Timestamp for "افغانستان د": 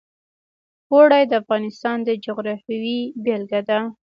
1.41-2.09